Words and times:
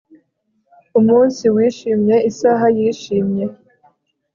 Umunsi 0.99 1.43
wishimye 1.55 2.15
isaha 2.29 2.65
yishimye 2.77 3.45